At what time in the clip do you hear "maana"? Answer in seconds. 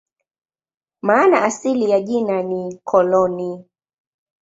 1.01-1.41